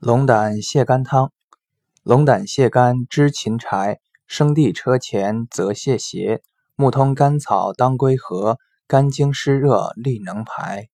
[0.00, 1.30] 龙胆泻肝汤，
[2.04, 6.40] 龙胆泻肝知芹柴，生地车前泽泻邪，
[6.74, 8.56] 木通甘草当归合，
[8.88, 10.88] 肝经湿热力能排。